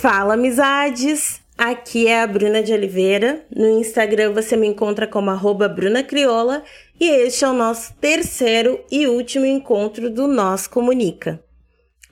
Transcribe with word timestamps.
Fala, 0.00 0.34
amizades! 0.34 1.40
Aqui 1.56 2.06
é 2.06 2.20
a 2.20 2.26
Bruna 2.26 2.62
de 2.62 2.70
Oliveira. 2.70 3.46
No 3.50 3.66
Instagram 3.80 4.34
você 4.34 4.54
me 4.54 4.66
encontra 4.66 5.06
como 5.06 5.30
arroba 5.30 5.70
Bruna 5.70 6.04
Crioula 6.04 6.62
e 7.00 7.08
este 7.08 7.46
é 7.46 7.48
o 7.48 7.54
nosso 7.54 7.94
terceiro 7.94 8.78
e 8.90 9.06
último 9.06 9.46
encontro 9.46 10.10
do 10.10 10.28
Nós 10.28 10.66
Comunica. 10.66 11.42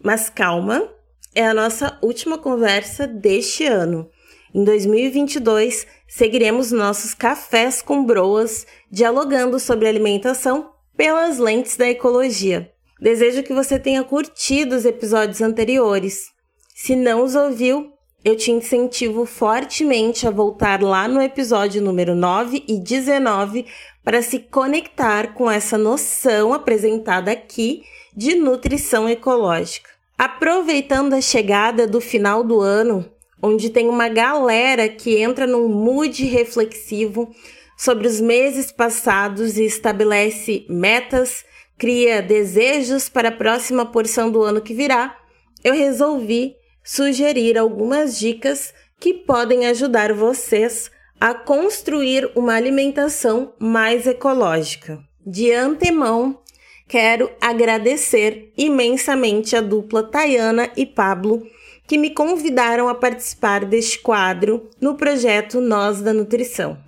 Mas 0.03 0.31
calma, 0.31 0.89
é 1.35 1.47
a 1.47 1.53
nossa 1.53 1.99
última 2.01 2.39
conversa 2.39 3.07
deste 3.07 3.67
ano. 3.67 4.09
Em 4.55 4.65
2022, 4.65 5.87
seguiremos 6.09 6.73
nossos 6.73 7.13
cafés 7.13 7.83
com 7.83 8.03
broas, 8.03 8.67
dialogando 8.91 9.61
sobre 9.61 9.87
alimentação 9.87 10.71
pelas 10.97 11.39
lentes 11.39 11.77
da 11.77 11.87
ecologia. 11.87 12.73
Desejo 12.99 13.43
que 13.43 13.53
você 13.53 13.79
tenha 13.79 14.03
curtido 14.03 14.75
os 14.75 14.87
episódios 14.87 15.43
anteriores. 15.43 16.34
Se 16.77 16.97
não 16.97 17.23
os 17.23 17.37
ouviu, 17.37 17.93
eu 18.25 18.37
te 18.37 18.51
incentivo 18.51 19.25
fortemente 19.25 20.27
a 20.27 20.31
voltar 20.33 20.83
lá 20.83 21.07
no 21.07 21.23
episódio 21.23 21.81
número 21.81 22.17
9 22.17 22.65
e 22.67 22.81
19 22.81 23.65
para 24.03 24.21
se 24.21 24.41
conectar 24.41 25.35
com 25.35 25.49
essa 25.49 25.79
noção 25.79 26.53
apresentada 26.53 27.31
aqui 27.31 27.85
de 28.13 28.35
nutrição 28.35 29.09
ecológica. 29.09 29.89
Aproveitando 30.19 31.13
a 31.13 31.21
chegada 31.21 31.87
do 31.87 32.01
final 32.01 32.43
do 32.43 32.61
ano, 32.61 33.09
onde 33.41 33.71
tem 33.71 33.89
uma 33.89 34.09
galera 34.09 34.89
que 34.89 35.17
entra 35.17 35.47
num 35.47 35.69
mood 35.69 36.25
reflexivo 36.25 37.33
sobre 37.79 38.09
os 38.09 38.21
meses 38.21 38.73
passados 38.73 39.57
e 39.57 39.65
estabelece 39.65 40.67
metas, 40.69 41.45
cria 41.79 42.21
desejos 42.21 43.09
para 43.09 43.29
a 43.29 43.37
próxima 43.37 43.87
porção 43.87 44.29
do 44.29 44.43
ano 44.43 44.61
que 44.61 44.75
virá, 44.75 45.17
eu 45.63 45.73
resolvi 45.73 46.57
sugerir 46.85 47.57
algumas 47.57 48.19
dicas 48.19 48.75
que 49.01 49.15
podem 49.15 49.67
ajudar 49.67 50.13
vocês 50.13 50.91
a 51.19 51.33
construir 51.33 52.31
uma 52.37 52.55
alimentação 52.55 53.55
mais 53.59 54.07
ecológica. 54.07 55.03
De 55.27 55.51
antemão, 55.53 56.39
quero 56.87 57.31
agradecer 57.41 58.53
imensamente 58.57 59.57
a 59.57 59.63
dupla 59.63 60.03
Tayana 60.03 60.71
e 60.77 60.85
Pablo 60.85 61.47
que 61.87 61.99
me 61.99 62.11
convidaram 62.11 62.89
a 62.89 62.95
participar 62.95 63.65
deste 63.65 63.99
quadro 63.99 64.71
no 64.81 64.95
projeto 64.95 65.61
Nós 65.61 66.01
da 66.01 66.13
Nutrição. 66.13 66.79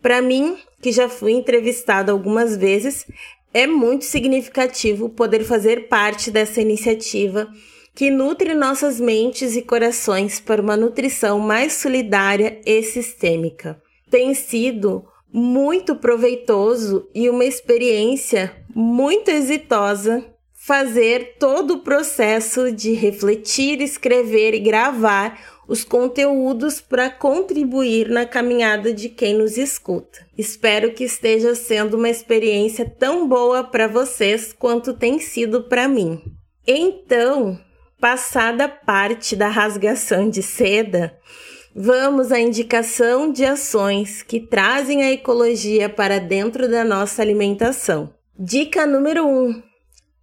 Para 0.00 0.20
mim, 0.20 0.58
que 0.80 0.92
já 0.92 1.08
fui 1.08 1.32
entrevistada 1.32 2.12
algumas 2.12 2.56
vezes, 2.56 3.06
é 3.52 3.66
muito 3.66 4.04
significativo 4.04 5.08
poder 5.08 5.44
fazer 5.44 5.88
parte 5.88 6.30
dessa 6.30 6.60
iniciativa 6.60 7.48
que 7.94 8.10
nutre 8.10 8.54
nossas 8.54 8.98
mentes 8.98 9.54
e 9.54 9.62
corações 9.62 10.40
para 10.40 10.60
uma 10.60 10.76
nutrição 10.76 11.38
mais 11.38 11.74
solidária 11.74 12.60
e 12.66 12.82
sistêmica. 12.82 13.80
Tem 14.10 14.34
sido 14.34 15.04
muito 15.32 15.94
proveitoso 15.96 17.08
e 17.14 17.28
uma 17.28 17.44
experiência 17.44 18.54
muito 18.74 19.30
exitosa 19.30 20.24
fazer 20.52 21.36
todo 21.38 21.74
o 21.74 21.78
processo 21.80 22.72
de 22.72 22.92
refletir, 22.92 23.82
escrever 23.82 24.54
e 24.54 24.60
gravar 24.60 25.38
os 25.68 25.84
conteúdos 25.84 26.80
para 26.80 27.10
contribuir 27.10 28.08
na 28.08 28.26
caminhada 28.26 28.92
de 28.92 29.08
quem 29.08 29.34
nos 29.34 29.56
escuta. 29.56 30.26
Espero 30.36 30.92
que 30.92 31.04
esteja 31.04 31.54
sendo 31.54 31.96
uma 31.96 32.08
experiência 32.08 32.88
tão 32.88 33.28
boa 33.28 33.62
para 33.62 33.86
vocês 33.86 34.52
quanto 34.52 34.94
tem 34.94 35.18
sido 35.18 35.64
para 35.64 35.86
mim. 35.86 36.22
Então, 36.66 37.58
passada 38.00 38.68
parte 38.68 39.34
da 39.34 39.48
rasgação 39.48 40.28
de 40.28 40.42
seda, 40.42 41.18
vamos 41.74 42.30
à 42.30 42.38
indicação 42.38 43.32
de 43.32 43.44
ações 43.44 44.22
que 44.22 44.40
trazem 44.40 45.02
a 45.02 45.12
ecologia 45.12 45.88
para 45.88 46.18
dentro 46.18 46.68
da 46.68 46.84
nossa 46.84 47.22
alimentação. 47.22 48.12
Dica 48.38 48.86
número 48.86 49.26
1: 49.26 49.28
um, 49.28 49.62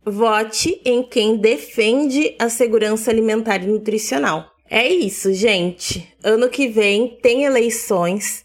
Vote 0.04 0.82
em 0.84 1.04
quem 1.04 1.38
defende 1.38 2.36
a 2.40 2.50
segurança 2.50 3.12
alimentar 3.12 3.64
e 3.64 3.68
nutricional. 3.68 4.52
É 4.70 4.88
isso, 4.88 5.34
gente. 5.34 6.08
Ano 6.24 6.50
que 6.50 6.68
vem 6.68 7.20
tem 7.22 7.44
eleições 7.44 8.44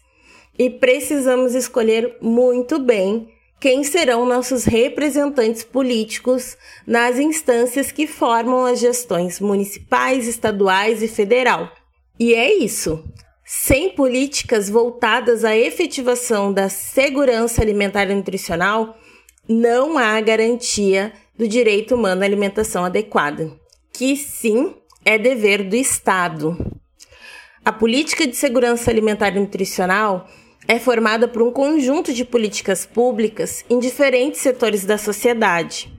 e 0.59 0.69
precisamos 0.69 1.55
escolher 1.55 2.17
muito 2.21 2.79
bem 2.79 3.29
quem 3.59 3.83
serão 3.83 4.25
nossos 4.25 4.65
representantes 4.65 5.63
políticos 5.63 6.57
nas 6.85 7.17
instâncias 7.17 7.91
que 7.91 8.05
formam 8.05 8.65
as 8.65 8.79
gestões 8.79 9.39
municipais, 9.39 10.27
estaduais 10.27 11.01
e 11.01 11.07
federal. 11.07 11.71
E 12.19 12.33
é 12.33 12.53
isso. 12.53 13.03
Sem 13.43 13.91
políticas 13.91 14.69
voltadas 14.69 15.45
à 15.45 15.55
efetivação 15.55 16.51
da 16.51 16.69
segurança 16.69 17.61
alimentar 17.61 18.09
e 18.09 18.15
nutricional, 18.15 18.97
não 19.47 19.97
há 19.97 20.19
garantia 20.19 21.13
do 21.37 21.47
direito 21.47 21.95
humano 21.95 22.23
à 22.23 22.25
alimentação 22.25 22.83
adequada, 22.83 23.51
que 23.93 24.17
sim 24.17 24.75
é 25.05 25.17
dever 25.17 25.63
do 25.63 25.75
Estado. 25.75 26.57
A 27.63 27.71
política 27.71 28.27
de 28.27 28.35
segurança 28.35 28.91
alimentar 28.91 29.35
e 29.35 29.39
nutricional 29.39 30.27
é 30.67 30.77
formada 30.77 31.27
por 31.27 31.41
um 31.41 31.51
conjunto 31.51 32.13
de 32.13 32.25
políticas 32.25 32.85
públicas 32.85 33.63
em 33.69 33.79
diferentes 33.79 34.41
setores 34.41 34.85
da 34.85 34.97
sociedade. 34.97 35.91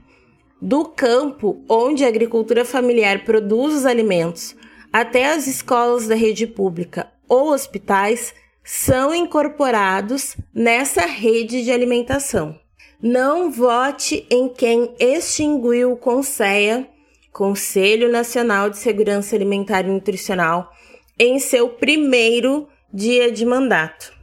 Do 0.61 0.85
campo, 0.85 1.63
onde 1.67 2.03
a 2.03 2.07
agricultura 2.07 2.63
familiar 2.63 3.23
produz 3.23 3.73
os 3.73 3.85
alimentos, 3.85 4.55
até 4.93 5.31
as 5.31 5.47
escolas 5.47 6.07
da 6.07 6.15
rede 6.15 6.45
pública 6.45 7.07
ou 7.27 7.51
hospitais, 7.53 8.33
são 8.63 9.15
incorporados 9.15 10.35
nessa 10.53 11.05
rede 11.05 11.63
de 11.63 11.71
alimentação. 11.71 12.59
Não 13.01 13.49
vote 13.49 14.27
em 14.29 14.49
quem 14.49 14.93
extinguiu 14.99 15.93
o 15.93 15.97
CONSEA, 15.97 16.87
Conselho 17.31 18.11
Nacional 18.11 18.69
de 18.69 18.77
Segurança 18.77 19.35
Alimentar 19.35 19.85
e 19.85 19.91
Nutricional, 19.91 20.69
em 21.17 21.39
seu 21.39 21.69
primeiro 21.69 22.67
dia 22.93 23.31
de 23.31 23.45
mandato. 23.45 24.18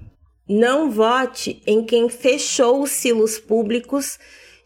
Não 0.48 0.88
vote 0.90 1.60
em 1.66 1.82
quem 1.82 2.08
fechou 2.08 2.80
os 2.82 2.92
silos 2.92 3.36
públicos 3.36 4.16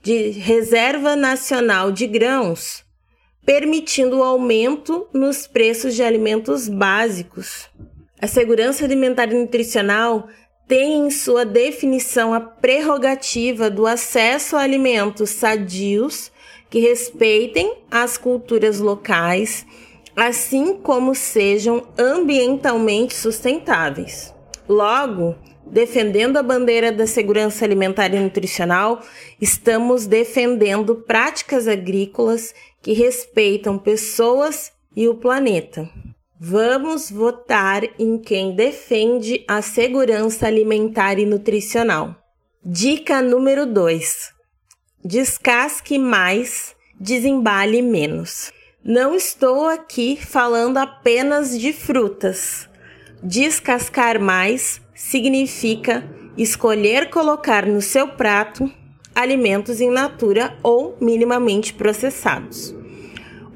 de 0.03 0.29
Reserva 0.29 1.17
Nacional 1.17 1.91
de 1.91 2.07
Grãos, 2.07 2.85
permitindo 3.47 4.19
o 4.19 4.23
aumento 4.23 5.09
nos 5.11 5.47
preços 5.47 5.95
de 5.95 6.03
alimentos 6.03 6.69
básicos. 6.69 7.71
A 8.21 8.27
segurança 8.27 8.85
alimentar 8.85 9.33
e 9.33 9.35
nutricional 9.35 10.29
tem 10.69 11.07
em 11.07 11.11
sua 11.11 11.47
definição 11.47 12.35
a 12.35 12.41
prerrogativa 12.41 13.71
do 13.71 13.87
acesso 13.87 14.57
a 14.57 14.61
alimentos 14.61 15.31
sadios 15.31 16.31
que 16.69 16.79
respeitem 16.79 17.75
as 17.91 18.19
culturas 18.19 18.81
locais, 18.81 19.67
assim 20.15 20.75
como 20.75 21.15
sejam 21.15 21.89
ambientalmente 21.99 23.15
sustentáveis. 23.15 24.35
Logo, 24.69 25.35
defendendo 25.67 26.37
a 26.37 26.43
bandeira 26.43 26.91
da 26.91 27.07
segurança 27.07 27.65
alimentar 27.65 28.13
e 28.15 28.19
nutricional, 28.19 29.01
estamos 29.41 30.07
defendendo 30.07 30.97
práticas 30.97 31.69
agrícolas 31.69 32.55
que 32.83 32.93
respeitam 32.93 33.79
pessoas 33.79 34.73
e 34.97 35.09
o 35.09 35.15
planeta. 35.15 35.89
Vamos 36.39 37.11
votar 37.11 37.83
em 37.99 38.19
quem 38.19 38.55
defende 38.55 39.45
a 39.47 39.61
segurança 39.61 40.47
alimentar 40.47 41.19
e 41.19 41.27
nutricional. 41.27 42.17
Dica 42.65 43.21
número 43.21 43.67
2: 43.67 44.33
descasque 45.05 45.99
mais, 45.99 46.75
desembale 46.99 47.83
menos. 47.83 48.51
Não 48.83 49.15
estou 49.15 49.69
aqui 49.69 50.17
falando 50.17 50.79
apenas 50.79 51.59
de 51.59 51.73
frutas. 51.73 52.67
Descascar 53.23 54.19
mais 54.19 54.81
significa 55.01 56.05
escolher 56.37 57.09
colocar 57.09 57.65
no 57.65 57.81
seu 57.81 58.07
prato 58.07 58.71
alimentos 59.15 59.81
in 59.81 59.89
natura 59.89 60.55
ou 60.63 60.95
minimamente 61.01 61.73
processados. 61.73 62.77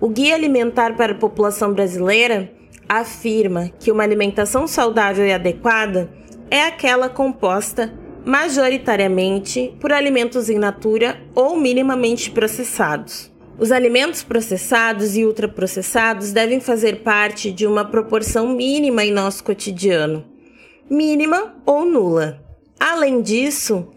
O 0.00 0.08
Guia 0.08 0.34
Alimentar 0.34 0.96
para 0.96 1.12
a 1.12 1.18
População 1.18 1.74
Brasileira 1.74 2.50
afirma 2.88 3.70
que 3.78 3.92
uma 3.92 4.02
alimentação 4.02 4.66
saudável 4.66 5.26
e 5.26 5.32
adequada 5.34 6.10
é 6.50 6.62
aquela 6.62 7.10
composta 7.10 7.92
majoritariamente 8.24 9.76
por 9.78 9.92
alimentos 9.92 10.48
in 10.48 10.58
natura 10.58 11.20
ou 11.34 11.58
minimamente 11.60 12.30
processados. 12.30 13.30
Os 13.58 13.70
alimentos 13.70 14.22
processados 14.22 15.14
e 15.14 15.26
ultraprocessados 15.26 16.32
devem 16.32 16.58
fazer 16.58 17.02
parte 17.02 17.52
de 17.52 17.66
uma 17.66 17.84
proporção 17.84 18.48
mínima 18.48 19.04
em 19.04 19.12
nosso 19.12 19.44
cotidiano, 19.44 20.24
mínima 20.88 21.54
ou 21.64 21.84
nula. 21.84 22.42
Além 22.78 23.22
disso, 23.22 23.88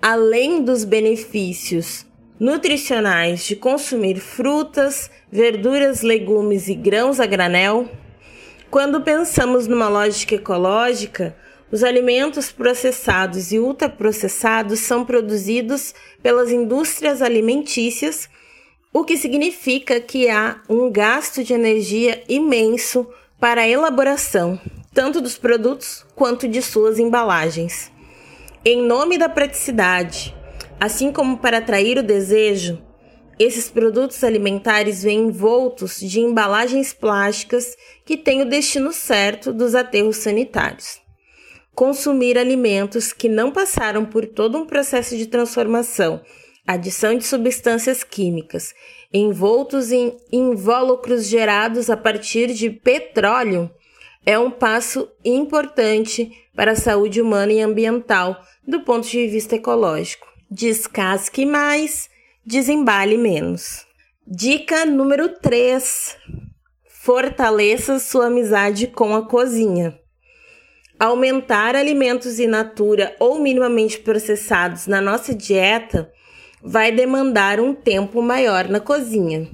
além 0.00 0.62
dos 0.62 0.84
benefícios 0.84 2.06
nutricionais 2.38 3.44
de 3.44 3.54
consumir 3.54 4.18
frutas, 4.18 5.10
verduras, 5.30 6.02
legumes 6.02 6.68
e 6.68 6.74
grãos 6.74 7.20
a 7.20 7.26
granel, 7.26 7.88
quando 8.70 9.00
pensamos 9.02 9.66
numa 9.66 9.88
lógica 9.88 10.36
ecológica, 10.36 11.36
os 11.72 11.84
alimentos 11.84 12.50
processados 12.50 13.52
e 13.52 13.58
ultraprocessados 13.58 14.80
são 14.80 15.04
produzidos 15.04 15.94
pelas 16.22 16.50
indústrias 16.50 17.22
alimentícias, 17.22 18.28
o 18.92 19.04
que 19.04 19.16
significa 19.16 20.00
que 20.00 20.28
há 20.28 20.60
um 20.68 20.90
gasto 20.90 21.44
de 21.44 21.52
energia 21.52 22.24
imenso 22.28 23.06
para 23.38 23.62
a 23.62 23.68
elaboração, 23.68 24.60
tanto 24.92 25.20
dos 25.20 25.38
produtos 25.38 26.04
quanto 26.14 26.48
de 26.48 26.60
suas 26.62 26.98
embalagens. 26.98 27.90
Em 28.64 28.82
nome 28.82 29.16
da 29.18 29.28
praticidade, 29.28 30.34
assim 30.78 31.12
como 31.12 31.38
para 31.38 31.58
atrair 31.58 31.98
o 31.98 32.02
desejo, 32.02 32.82
esses 33.38 33.70
produtos 33.70 34.22
alimentares 34.22 35.02
vêm 35.02 35.20
envoltos 35.20 35.98
de 35.98 36.20
embalagens 36.20 36.92
plásticas 36.92 37.76
que 38.04 38.16
têm 38.16 38.42
o 38.42 38.48
destino 38.48 38.92
certo 38.92 39.52
dos 39.52 39.74
aterros 39.74 40.16
sanitários 40.16 41.00
consumir 41.80 42.36
alimentos 42.36 43.10
que 43.10 43.26
não 43.26 43.50
passaram 43.50 44.04
por 44.04 44.26
todo 44.26 44.58
um 44.58 44.66
processo 44.66 45.16
de 45.16 45.26
transformação, 45.26 46.20
adição 46.66 47.16
de 47.16 47.24
substâncias 47.24 48.04
químicas, 48.04 48.74
envoltos 49.10 49.90
em 49.90 50.14
invólucros 50.30 51.26
gerados 51.26 51.88
a 51.88 51.96
partir 51.96 52.52
de 52.52 52.68
petróleo, 52.68 53.70
é 54.24 54.38
um 54.38 54.50
passo 54.50 55.08
importante 55.24 56.30
para 56.54 56.72
a 56.72 56.76
saúde 56.76 57.20
humana 57.20 57.52
e 57.52 57.60
ambiental 57.60 58.40
do 58.66 58.80
ponto 58.80 59.08
de 59.08 59.26
vista 59.26 59.56
ecológico. 59.56 60.26
Descasque 60.50 61.46
mais, 61.46 62.10
desembale 62.44 63.16
menos. 63.16 63.86
Dica 64.26 64.84
número 64.84 65.28
3: 65.40 66.16
fortaleça 66.86 67.98
sua 67.98 68.26
amizade 68.26 68.86
com 68.86 69.14
a 69.14 69.26
cozinha. 69.26 69.98
Aumentar 70.98 71.74
alimentos 71.74 72.38
in 72.38 72.48
natura 72.48 73.16
ou 73.18 73.38
minimamente 73.40 73.98
processados 73.98 74.86
na 74.86 75.00
nossa 75.00 75.34
dieta 75.34 76.12
vai 76.62 76.92
demandar 76.92 77.58
um 77.58 77.74
tempo 77.74 78.20
maior 78.20 78.68
na 78.68 78.80
cozinha. 78.80 79.48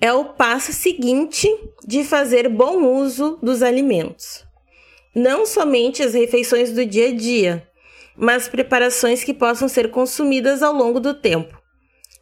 É 0.00 0.12
o 0.12 0.26
passo 0.26 0.72
seguinte 0.72 1.48
de 1.84 2.04
fazer 2.04 2.48
bom 2.48 2.84
uso 2.84 3.36
dos 3.42 3.64
alimentos. 3.64 4.46
Não 5.12 5.44
somente 5.44 6.04
as 6.04 6.14
refeições 6.14 6.70
do 6.72 6.86
dia 6.86 7.08
a 7.08 7.12
dia, 7.12 7.68
mas 8.16 8.46
preparações 8.48 9.24
que 9.24 9.34
possam 9.34 9.68
ser 9.68 9.90
consumidas 9.90 10.62
ao 10.62 10.72
longo 10.72 11.00
do 11.00 11.14
tempo. 11.14 11.60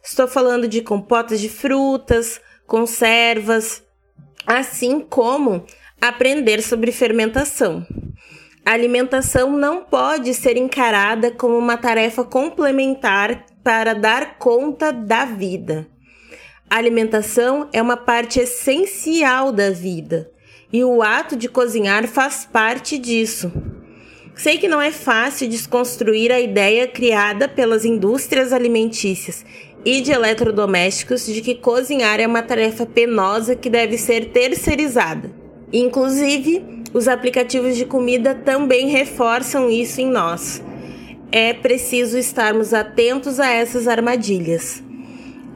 Estou 0.03 0.27
falando 0.27 0.67
de 0.67 0.81
compotas 0.81 1.39
de 1.39 1.49
frutas, 1.49 2.41
conservas, 2.65 3.83
assim 4.47 4.99
como 4.99 5.63
aprender 6.01 6.63
sobre 6.63 6.91
fermentação. 6.91 7.85
A 8.65 8.71
alimentação 8.71 9.51
não 9.51 9.83
pode 9.83 10.33
ser 10.33 10.57
encarada 10.57 11.29
como 11.29 11.55
uma 11.55 11.77
tarefa 11.77 12.23
complementar 12.23 13.45
para 13.63 13.93
dar 13.93 14.39
conta 14.39 14.91
da 14.91 15.25
vida. 15.25 15.87
A 16.69 16.75
alimentação 16.75 17.69
é 17.71 17.81
uma 17.81 17.95
parte 17.95 18.41
essencial 18.41 19.53
da 19.53 19.69
vida 19.69 20.29
e 20.71 20.83
o 20.83 21.01
ato 21.01 21.37
de 21.37 21.47
cozinhar 21.47 22.05
faz 22.09 22.45
parte 22.51 22.97
disso. 22.97 23.51
Sei 24.35 24.57
que 24.57 24.67
não 24.67 24.81
é 24.81 24.91
fácil 24.91 25.47
desconstruir 25.47 26.29
a 26.29 26.41
ideia 26.41 26.85
criada 26.85 27.47
pelas 27.47 27.85
indústrias 27.85 28.51
alimentícias 28.51 29.45
e 29.85 30.01
de 30.01 30.11
eletrodomésticos 30.11 31.25
de 31.25 31.39
que 31.39 31.55
cozinhar 31.55 32.19
é 32.19 32.27
uma 32.27 32.43
tarefa 32.43 32.85
penosa 32.85 33.55
que 33.55 33.69
deve 33.69 33.97
ser 33.97 34.31
terceirizada. 34.31 35.31
Inclusive, 35.71 36.83
os 36.93 37.07
aplicativos 37.07 37.77
de 37.77 37.85
comida 37.85 38.35
também 38.35 38.89
reforçam 38.89 39.69
isso 39.69 40.01
em 40.01 40.07
nós. 40.07 40.61
É 41.31 41.53
preciso 41.53 42.17
estarmos 42.17 42.73
atentos 42.73 43.39
a 43.39 43.49
essas 43.49 43.87
armadilhas. 43.87 44.83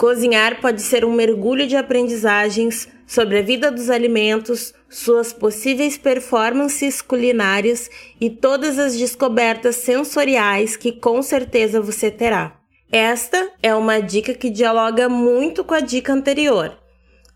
Cozinhar 0.01 0.59
pode 0.59 0.81
ser 0.81 1.06
um 1.06 1.13
mergulho 1.13 1.68
de 1.68 1.75
aprendizagens 1.75 2.88
sobre 3.06 3.38
a 3.38 3.42
vida 3.44 3.69
dos 3.69 3.88
alimentos, 3.88 4.74
suas 4.89 5.31
possíveis 5.31 5.95
performances 5.95 7.03
culinárias 7.03 7.88
e 8.19 8.27
todas 8.27 8.80
as 8.80 8.98
descobertas 8.98 9.75
sensoriais 9.75 10.75
que 10.75 10.92
com 10.92 11.21
certeza 11.21 11.80
você 11.80 12.09
terá. 12.09 12.59
Esta 12.92 13.48
é 13.62 13.75
uma 13.75 14.00
dica 14.00 14.33
que 14.33 14.50
dialoga 14.50 15.07
muito 15.07 15.63
com 15.63 15.75
a 15.75 15.81
dica 15.81 16.12
anterior. 16.12 16.75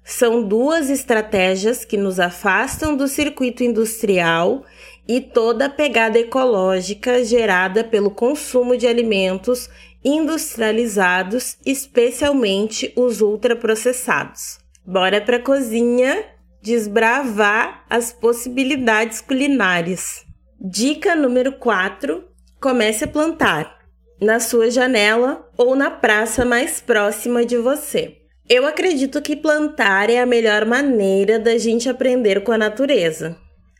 São 0.03 0.41
duas 0.41 0.89
estratégias 0.89 1.85
que 1.85 1.97
nos 1.97 2.19
afastam 2.19 2.97
do 2.97 3.07
circuito 3.07 3.63
industrial 3.63 4.63
e 5.07 5.21
toda 5.21 5.65
a 5.65 5.69
pegada 5.69 6.17
ecológica 6.17 7.23
gerada 7.23 7.83
pelo 7.83 8.09
consumo 8.09 8.75
de 8.75 8.87
alimentos 8.87 9.69
industrializados, 10.05 11.57
especialmente 11.65 12.93
os 12.95 13.21
ultraprocessados. 13.21 14.59
Bora 14.85 15.19
para 15.19 15.37
a 15.37 15.41
cozinha 15.41 16.23
desbravar 16.61 17.83
as 17.89 18.13
possibilidades 18.13 19.19
culinárias. 19.19 20.23
Dica 20.61 21.15
número 21.15 21.53
4: 21.53 22.23
comece 22.61 23.05
a 23.05 23.07
plantar 23.07 23.79
na 24.21 24.39
sua 24.39 24.69
janela 24.69 25.49
ou 25.57 25.75
na 25.75 25.89
praça 25.89 26.45
mais 26.45 26.79
próxima 26.79 27.43
de 27.43 27.57
você. 27.57 28.17
Eu 28.47 28.65
acredito 28.65 29.21
que 29.23 29.35
plantar 29.35 30.09
é 30.09 30.19
a 30.19 30.25
melhor 30.25 30.65
maneira 30.65 31.39
da 31.39 31.57
gente 31.57 31.89
aprender 31.89 32.43
com 32.43 32.51
a 32.51 32.57
natureza. 32.57 33.35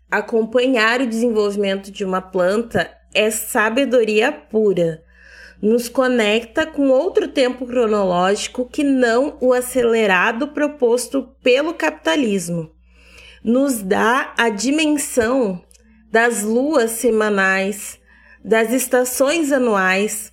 Acompanhar 0.10 1.02
o 1.02 1.08
desenvolvimento 1.08 1.92
de 1.92 2.04
uma 2.04 2.20
planta 2.20 2.90
é 3.14 3.30
sabedoria 3.30 4.32
pura. 4.32 5.05
Nos 5.62 5.88
conecta 5.90 6.66
com 6.66 6.90
outro 6.90 7.28
tempo 7.28 7.66
cronológico 7.66 8.66
que 8.66 8.84
não 8.84 9.38
o 9.40 9.54
acelerado 9.54 10.50
proposto 10.50 11.30
pelo 11.42 11.74
capitalismo. 11.74 12.72
Nos 13.44 13.82
dá 13.82 14.34
a 14.38 14.50
dimensão 14.50 15.64
das 16.12 16.44
luas 16.44 16.92
semanais, 16.92 18.00
das 18.44 18.72
estações 18.72 19.52
anuais 19.52 20.32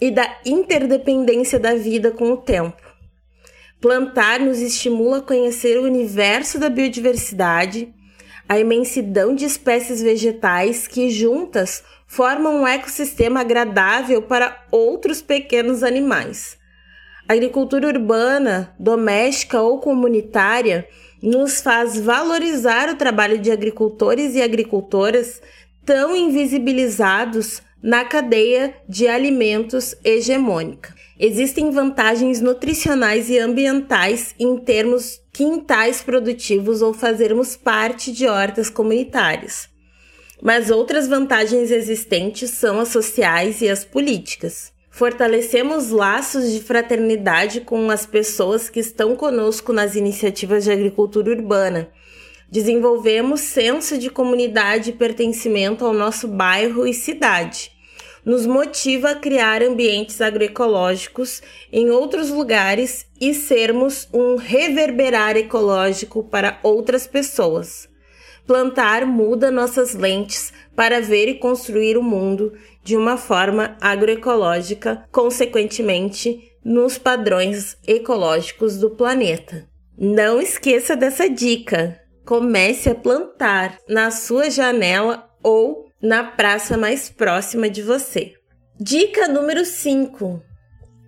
e 0.00 0.10
da 0.10 0.26
interdependência 0.46 1.58
da 1.58 1.74
vida 1.74 2.10
com 2.10 2.32
o 2.32 2.36
tempo. 2.36 2.82
Plantar 3.80 4.40
nos 4.40 4.60
estimula 4.60 5.18
a 5.18 5.22
conhecer 5.22 5.78
o 5.78 5.84
universo 5.84 6.58
da 6.58 6.68
biodiversidade, 6.68 7.94
a 8.50 8.58
imensidão 8.58 9.32
de 9.32 9.44
espécies 9.44 10.02
vegetais 10.02 10.88
que 10.88 11.08
juntas 11.08 11.84
formam 12.04 12.62
um 12.62 12.66
ecossistema 12.66 13.42
agradável 13.42 14.22
para 14.22 14.64
outros 14.72 15.22
pequenos 15.22 15.84
animais. 15.84 16.58
A 17.28 17.32
agricultura 17.32 17.86
urbana, 17.86 18.74
doméstica 18.76 19.60
ou 19.60 19.78
comunitária 19.78 20.88
nos 21.22 21.60
faz 21.60 21.96
valorizar 22.00 22.88
o 22.88 22.96
trabalho 22.96 23.38
de 23.38 23.52
agricultores 23.52 24.34
e 24.34 24.42
agricultoras 24.42 25.40
tão 25.86 26.16
invisibilizados 26.16 27.62
na 27.82 28.04
cadeia 28.04 28.74
de 28.88 29.08
alimentos 29.08 29.94
hegemônica. 30.04 30.94
Existem 31.18 31.70
vantagens 31.70 32.40
nutricionais 32.40 33.28
e 33.28 33.38
ambientais 33.38 34.34
em 34.38 34.56
termos 34.56 35.20
quintais 35.32 36.02
produtivos 36.02 36.82
ou 36.82 36.94
fazermos 36.94 37.56
parte 37.56 38.10
de 38.10 38.26
hortas 38.26 38.70
comunitárias. 38.70 39.68
Mas 40.42 40.70
outras 40.70 41.06
vantagens 41.06 41.70
existentes 41.70 42.50
são 42.50 42.80
as 42.80 42.88
sociais 42.88 43.60
e 43.60 43.68
as 43.68 43.84
políticas. 43.84 44.72
Fortalecemos 44.90 45.90
laços 45.90 46.50
de 46.50 46.60
fraternidade 46.60 47.60
com 47.60 47.90
as 47.90 48.06
pessoas 48.06 48.68
que 48.68 48.80
estão 48.80 49.14
conosco 49.14 49.72
nas 49.72 49.94
iniciativas 49.94 50.64
de 50.64 50.72
agricultura 50.72 51.30
urbana. 51.30 51.90
Desenvolvemos 52.50 53.40
senso 53.40 53.96
de 53.96 54.10
comunidade 54.10 54.90
e 54.90 54.94
pertencimento 54.94 55.84
ao 55.84 55.92
nosso 55.92 56.26
bairro 56.26 56.86
e 56.86 56.92
cidade 56.92 57.72
nos 58.24 58.46
motiva 58.46 59.10
a 59.10 59.14
criar 59.14 59.62
ambientes 59.62 60.20
agroecológicos 60.20 61.42
em 61.72 61.90
outros 61.90 62.30
lugares 62.30 63.06
e 63.20 63.32
sermos 63.34 64.08
um 64.12 64.36
reverberar 64.36 65.36
ecológico 65.36 66.22
para 66.22 66.58
outras 66.62 67.06
pessoas. 67.06 67.88
Plantar 68.46 69.06
muda 69.06 69.50
nossas 69.50 69.94
lentes 69.94 70.52
para 70.74 71.00
ver 71.00 71.28
e 71.28 71.38
construir 71.38 71.96
o 71.96 72.02
mundo 72.02 72.52
de 72.82 72.96
uma 72.96 73.16
forma 73.16 73.76
agroecológica, 73.80 75.04
consequentemente, 75.12 76.50
nos 76.64 76.98
padrões 76.98 77.76
ecológicos 77.86 78.76
do 78.78 78.90
planeta. 78.90 79.68
Não 79.96 80.40
esqueça 80.40 80.96
dessa 80.96 81.28
dica. 81.28 82.00
Comece 82.24 82.90
a 82.90 82.94
plantar 82.94 83.78
na 83.88 84.10
sua 84.10 84.50
janela 84.50 85.28
ou 85.42 85.90
na 86.00 86.24
praça 86.24 86.76
mais 86.76 87.10
próxima 87.10 87.68
de 87.68 87.82
você. 87.82 88.34
Dica 88.78 89.28
número 89.28 89.64
5. 89.64 90.42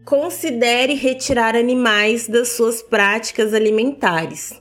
Considere 0.05 0.95
retirar 0.95 1.55
animais 1.55 2.27
das 2.29 2.51
suas 2.51 2.83
práticas 2.83 3.55
alimentares. 3.55 4.61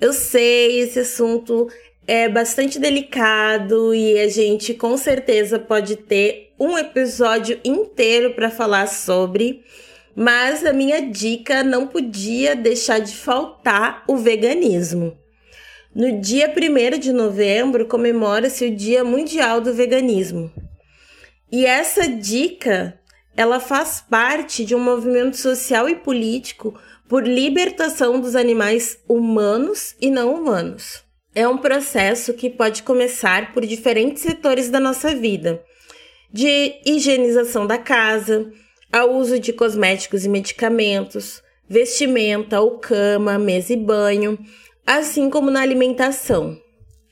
Eu 0.00 0.12
sei, 0.12 0.80
esse 0.80 1.00
assunto 1.00 1.68
é 2.06 2.28
bastante 2.28 2.78
delicado 2.78 3.94
e 3.94 4.18
a 4.18 4.28
gente 4.28 4.74
com 4.74 4.96
certeza 4.96 5.58
pode 5.58 5.96
ter 5.96 6.52
um 6.58 6.76
episódio 6.76 7.60
inteiro 7.64 8.34
para 8.34 8.50
falar 8.50 8.86
sobre, 8.88 9.62
mas 10.14 10.64
a 10.64 10.72
minha 10.72 11.00
dica 11.02 11.62
não 11.62 11.86
podia 11.86 12.56
deixar 12.56 12.98
de 12.98 13.14
faltar 13.14 14.04
o 14.08 14.16
veganismo. 14.16 15.16
No 15.98 16.20
dia 16.20 16.48
1 16.48 16.96
de 17.00 17.12
novembro 17.12 17.84
comemora-se 17.84 18.64
o 18.64 18.70
Dia 18.70 19.02
Mundial 19.02 19.60
do 19.60 19.74
Veganismo. 19.74 20.48
E 21.50 21.66
essa 21.66 22.06
dica, 22.06 22.96
ela 23.36 23.58
faz 23.58 24.00
parte 24.08 24.64
de 24.64 24.76
um 24.76 24.78
movimento 24.78 25.36
social 25.36 25.88
e 25.88 25.96
político 25.96 26.78
por 27.08 27.26
libertação 27.26 28.20
dos 28.20 28.36
animais 28.36 28.96
humanos 29.08 29.96
e 30.00 30.08
não 30.08 30.32
humanos. 30.32 31.02
É 31.34 31.48
um 31.48 31.58
processo 31.58 32.32
que 32.32 32.48
pode 32.48 32.84
começar 32.84 33.52
por 33.52 33.66
diferentes 33.66 34.22
setores 34.22 34.68
da 34.68 34.78
nossa 34.78 35.16
vida, 35.16 35.60
de 36.32 36.76
higienização 36.86 37.66
da 37.66 37.76
casa, 37.76 38.48
ao 38.92 39.16
uso 39.16 39.36
de 39.40 39.52
cosméticos 39.52 40.24
e 40.24 40.28
medicamentos, 40.28 41.42
vestimenta 41.68 42.60
ou 42.60 42.78
cama, 42.78 43.36
mesa 43.36 43.72
e 43.72 43.76
banho, 43.76 44.38
assim 44.88 45.28
como 45.28 45.50
na 45.50 45.60
alimentação. 45.60 46.58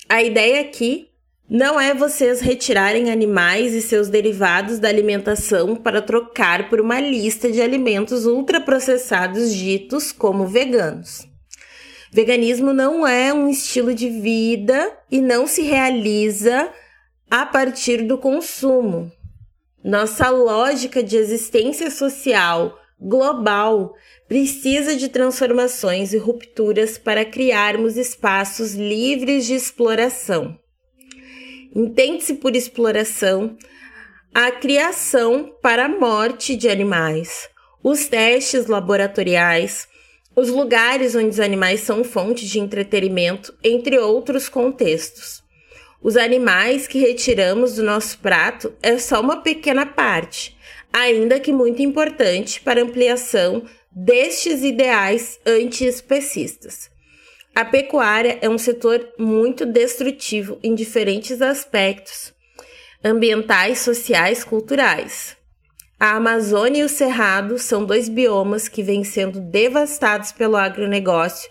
A 0.08 0.22
ideia 0.22 0.62
aqui 0.62 1.10
não 1.46 1.78
é 1.78 1.92
vocês 1.92 2.40
retirarem 2.40 3.10
animais 3.10 3.74
e 3.74 3.82
seus 3.82 4.08
derivados 4.08 4.78
da 4.78 4.88
alimentação 4.88 5.76
para 5.76 6.00
trocar 6.00 6.70
por 6.70 6.80
uma 6.80 6.98
lista 6.98 7.52
de 7.52 7.60
alimentos 7.60 8.24
ultraprocessados 8.24 9.54
ditos 9.54 10.10
como 10.10 10.46
veganos. 10.46 11.28
Veganismo 12.10 12.72
não 12.72 13.06
é 13.06 13.30
um 13.34 13.46
estilo 13.46 13.92
de 13.92 14.08
vida 14.08 14.96
e 15.10 15.20
não 15.20 15.46
se 15.46 15.60
realiza 15.60 16.70
a 17.30 17.44
partir 17.44 18.04
do 18.04 18.16
consumo. 18.16 19.12
Nossa 19.84 20.30
lógica 20.30 21.02
de 21.02 21.18
existência 21.18 21.90
social 21.90 22.78
global 23.00 23.94
precisa 24.26 24.96
de 24.96 25.08
transformações 25.08 26.12
e 26.12 26.18
rupturas 26.18 26.98
para 26.98 27.24
criarmos 27.24 27.96
espaços 27.96 28.74
livres 28.74 29.46
de 29.46 29.54
exploração. 29.54 30.58
Entende-se 31.74 32.34
por 32.34 32.56
exploração 32.56 33.56
a 34.34 34.50
criação 34.50 35.54
para 35.62 35.86
a 35.86 35.88
morte 35.88 36.56
de 36.56 36.68
animais, 36.68 37.48
os 37.82 38.06
testes 38.06 38.66
laboratoriais, 38.66 39.86
os 40.34 40.48
lugares 40.48 41.14
onde 41.14 41.28
os 41.28 41.40
animais 41.40 41.80
são 41.80 42.04
fonte 42.04 42.46
de 42.46 42.58
entretenimento, 42.58 43.54
entre 43.62 43.98
outros 43.98 44.48
contextos. 44.48 45.42
Os 46.02 46.16
animais 46.16 46.86
que 46.86 46.98
retiramos 46.98 47.76
do 47.76 47.82
nosso 47.82 48.18
prato 48.18 48.74
é 48.82 48.98
só 48.98 49.20
uma 49.20 49.42
pequena 49.42 49.86
parte, 49.86 50.55
ainda 50.96 51.38
que 51.38 51.52
muito 51.52 51.82
importante 51.82 52.58
para 52.62 52.82
ampliação 52.82 53.64
destes 53.92 54.62
ideais 54.62 55.38
antiespecistas. 55.46 56.88
A 57.54 57.66
pecuária 57.66 58.38
é 58.40 58.48
um 58.48 58.56
setor 58.56 59.06
muito 59.18 59.66
destrutivo 59.66 60.58
em 60.62 60.74
diferentes 60.74 61.42
aspectos 61.42 62.32
ambientais, 63.04 63.80
sociais, 63.80 64.42
culturais. 64.42 65.36
A 66.00 66.16
Amazônia 66.16 66.80
e 66.80 66.84
o 66.84 66.88
Cerrado 66.88 67.58
são 67.58 67.84
dois 67.84 68.08
biomas 68.08 68.66
que 68.66 68.82
vêm 68.82 69.04
sendo 69.04 69.38
devastados 69.38 70.32
pelo 70.32 70.56
agronegócio 70.56 71.50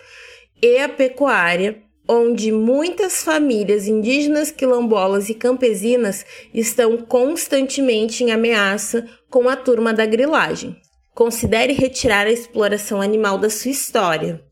e 0.59 0.79
a 0.79 0.89
pecuária, 0.89 1.83
onde 2.07 2.51
muitas 2.51 3.23
famílias 3.23 3.87
indígenas, 3.87 4.51
quilombolas 4.51 5.29
e 5.29 5.33
campesinas 5.33 6.25
estão 6.53 6.97
constantemente 6.97 8.23
em 8.23 8.31
ameaça 8.31 9.07
com 9.29 9.49
a 9.49 9.55
turma 9.55 9.93
da 9.93 10.05
grilagem. 10.05 10.75
Considere 11.13 11.73
retirar 11.73 12.27
a 12.27 12.31
exploração 12.31 13.01
animal 13.01 13.37
da 13.37 13.49
sua 13.49 13.71
história. 13.71 14.43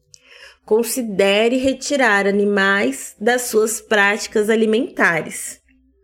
Considere 0.66 1.58
retirar 1.58 2.26
animais 2.26 3.16
das 3.20 3.44
suas 3.44 3.82
práticas 3.82 4.50
alimentares. 4.50 5.60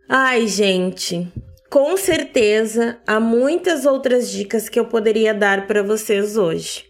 Ai, 0.06 0.46
gente, 0.46 1.32
com 1.70 1.96
certeza 1.96 2.98
há 3.06 3.20
muitas 3.20 3.86
outras 3.86 4.30
dicas 4.30 4.68
que 4.68 4.78
eu 4.78 4.84
poderia 4.84 5.32
dar 5.32 5.66
para 5.66 5.82
vocês 5.82 6.36
hoje. 6.36 6.84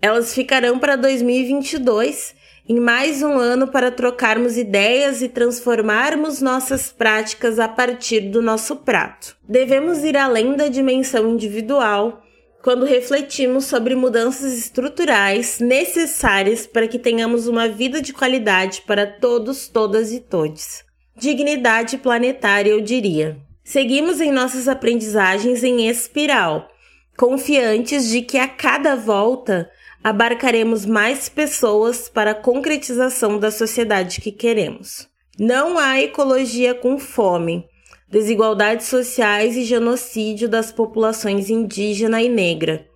Elas 0.00 0.32
ficarão 0.32 0.78
para 0.78 0.94
2022, 0.94 2.35
em 2.68 2.80
mais 2.80 3.22
um 3.22 3.38
ano 3.38 3.68
para 3.68 3.92
trocarmos 3.92 4.56
ideias 4.56 5.22
e 5.22 5.28
transformarmos 5.28 6.40
nossas 6.40 6.90
práticas 6.90 7.60
a 7.60 7.68
partir 7.68 8.28
do 8.30 8.42
nosso 8.42 8.76
prato. 8.76 9.36
Devemos 9.48 10.02
ir 10.02 10.16
além 10.16 10.56
da 10.56 10.66
dimensão 10.66 11.30
individual 11.30 12.22
quando 12.62 12.84
refletimos 12.84 13.66
sobre 13.66 13.94
mudanças 13.94 14.52
estruturais 14.52 15.60
necessárias 15.60 16.66
para 16.66 16.88
que 16.88 16.98
tenhamos 16.98 17.46
uma 17.46 17.68
vida 17.68 18.02
de 18.02 18.12
qualidade 18.12 18.82
para 18.84 19.06
todos, 19.06 19.68
todas 19.68 20.12
e 20.12 20.18
todes. 20.18 20.84
Dignidade 21.16 21.96
planetária, 21.96 22.70
eu 22.70 22.80
diria. 22.80 23.36
Seguimos 23.62 24.20
em 24.20 24.32
nossas 24.32 24.66
aprendizagens 24.66 25.62
em 25.62 25.88
espiral, 25.88 26.68
confiantes 27.16 28.08
de 28.08 28.22
que 28.22 28.36
a 28.36 28.48
cada 28.48 28.96
volta 28.96 29.70
abarcaremos 30.02 30.84
mais 30.84 31.28
pessoas 31.28 32.08
para 32.08 32.32
a 32.32 32.34
concretização 32.34 33.38
da 33.38 33.50
sociedade 33.50 34.20
que 34.20 34.32
queremos. 34.32 35.08
Não 35.38 35.78
há 35.78 36.00
ecologia 36.00 36.74
com 36.74 36.98
fome 36.98 37.66
desigualdades 38.08 38.86
sociais 38.86 39.56
e 39.56 39.64
genocídio 39.64 40.48
das 40.48 40.70
populações 40.70 41.50
indígena 41.50 42.22
e 42.22 42.28
negra. 42.28 42.86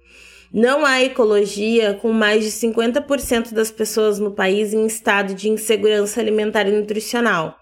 Não 0.53 0.85
há 0.85 1.03
ecologia 1.03 1.95
com 1.95 2.13
mais 2.13 2.45
de 2.45 2.51
50% 2.51 3.53
das 3.53 3.71
pessoas 3.71 4.19
no 4.19 4.33
país 4.33 4.73
em 4.73 4.87
estado 4.87 5.35
de 5.35 5.49
insegurança 5.49 6.21
alimentar 6.21 6.67
e 6.67 6.73
nutricional. 6.73 7.57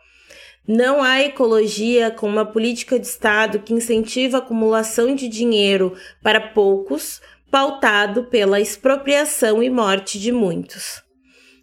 Não 0.66 1.02
há 1.02 1.23
ecologia 1.23 2.11
com 2.11 2.28
uma 2.28 2.45
política 2.45 2.99
de 2.99 3.07
Estado 3.07 3.59
que 3.59 3.73
incentiva 3.73 4.37
a 4.37 4.40
acumulação 4.40 5.14
de 5.14 5.26
dinheiro 5.26 5.95
para 6.23 6.40
poucos, 6.40 7.23
pautado 7.50 8.25
pela 8.25 8.61
expropriação 8.61 9.62
e 9.62 9.71
morte 9.71 10.19
de 10.19 10.31
muitos. 10.33 11.02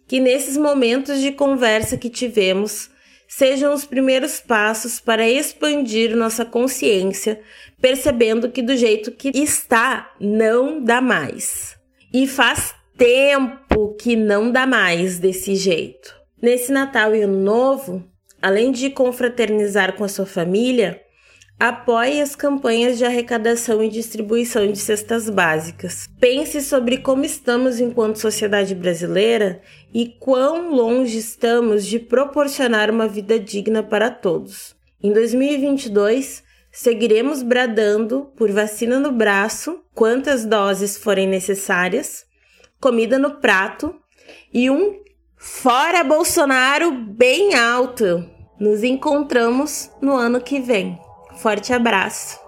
Que 0.06 0.20
nesses 0.20 0.56
momentos 0.56 1.20
de 1.20 1.32
conversa 1.32 1.96
que 1.96 2.08
tivemos, 2.08 2.90
sejam 3.28 3.74
os 3.74 3.84
primeiros 3.84 4.40
passos 4.40 5.00
para 5.00 5.28
expandir 5.28 6.16
nossa 6.16 6.44
consciência, 6.44 7.40
percebendo 7.80 8.50
que 8.50 8.62
do 8.62 8.76
jeito 8.76 9.10
que 9.12 9.30
está, 9.34 10.12
não 10.20 10.82
dá 10.82 11.00
mais. 11.00 11.76
E 12.12 12.26
faz 12.26 12.74
tempo 12.96 13.94
que 13.94 14.16
não 14.16 14.50
dá 14.50 14.66
mais 14.66 15.18
desse 15.18 15.54
jeito. 15.54 16.14
Nesse 16.40 16.70
Natal 16.70 17.14
e 17.14 17.22
Ano 17.22 17.40
Novo, 17.40 18.04
além 18.40 18.70
de 18.70 18.90
confraternizar 18.90 19.94
com 19.94 20.04
a 20.04 20.08
sua 20.08 20.26
família, 20.26 21.00
Apoie 21.58 22.20
as 22.20 22.36
campanhas 22.36 22.98
de 22.98 23.04
arrecadação 23.06 23.82
e 23.82 23.88
distribuição 23.88 24.70
de 24.70 24.78
cestas 24.78 25.30
básicas. 25.30 26.06
Pense 26.20 26.60
sobre 26.60 26.98
como 26.98 27.24
estamos 27.24 27.80
enquanto 27.80 28.16
sociedade 28.16 28.74
brasileira 28.74 29.62
e 29.92 30.06
quão 30.06 30.70
longe 30.70 31.16
estamos 31.16 31.86
de 31.86 31.98
proporcionar 31.98 32.90
uma 32.90 33.08
vida 33.08 33.40
digna 33.40 33.82
para 33.82 34.10
todos. 34.10 34.76
Em 35.02 35.10
2022, 35.10 36.44
seguiremos 36.70 37.42
bradando 37.42 38.30
por 38.36 38.50
vacina 38.50 39.00
no 39.00 39.10
braço, 39.10 39.82
quantas 39.94 40.44
doses 40.44 40.98
forem 40.98 41.26
necessárias, 41.26 42.26
comida 42.78 43.18
no 43.18 43.40
prato 43.40 43.94
e 44.52 44.68
um 44.68 45.00
fora 45.38 46.04
Bolsonaro 46.04 46.92
bem 46.92 47.54
alto. 47.54 48.28
Nos 48.60 48.82
encontramos 48.82 49.90
no 50.02 50.14
ano 50.14 50.38
que 50.38 50.60
vem. 50.60 51.05
Forte 51.36 51.72
abraço! 51.72 52.40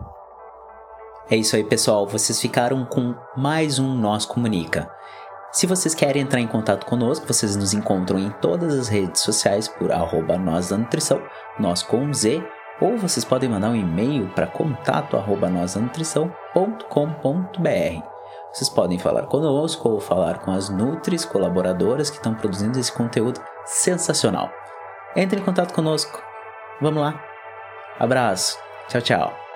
É 1.30 1.36
isso 1.36 1.54
aí, 1.54 1.62
pessoal. 1.62 2.06
Vocês 2.06 2.40
ficaram 2.40 2.86
com 2.86 3.14
mais 3.36 3.78
um 3.78 3.94
Nós 3.94 4.24
Comunica. 4.24 4.90
Se 5.52 5.66
vocês 5.66 5.94
querem 5.94 6.22
entrar 6.22 6.40
em 6.40 6.46
contato 6.46 6.86
conosco, 6.86 7.26
vocês 7.26 7.54
nos 7.54 7.74
encontram 7.74 8.18
em 8.18 8.30
todas 8.40 8.74
as 8.74 8.88
redes 8.88 9.20
sociais 9.20 9.68
por 9.68 9.92
arroba 9.92 10.38
nós 10.38 10.70
da 10.70 10.78
nutrição, 10.78 11.22
nós 11.58 11.82
com 11.82 12.12
Z, 12.14 12.42
ou 12.80 12.96
vocês 12.96 13.26
podem 13.26 13.50
mandar 13.50 13.70
um 13.70 13.76
e-mail 13.76 14.28
para 14.34 14.46
contato 14.46 15.18
arroba 15.18 15.50
Vocês 18.52 18.70
podem 18.70 18.98
falar 18.98 19.26
conosco 19.26 19.88
ou 19.88 20.00
falar 20.00 20.38
com 20.38 20.50
as 20.50 20.70
Nutris 20.70 21.26
colaboradoras 21.26 22.08
que 22.08 22.16
estão 22.16 22.34
produzindo 22.34 22.78
esse 22.78 22.92
conteúdo 22.92 23.40
sensacional. 23.66 24.50
Entre 25.14 25.38
em 25.38 25.44
contato 25.44 25.74
conosco. 25.74 26.22
Vamos 26.80 27.02
lá. 27.02 27.22
Abraço. 27.98 28.67
Tchau, 28.88 29.00
tchau. 29.00 29.47